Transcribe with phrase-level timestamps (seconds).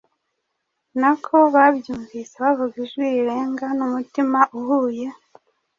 [0.99, 5.07] Nabo babyumvise bavuga ijwi rirenga n’umutima uhuye,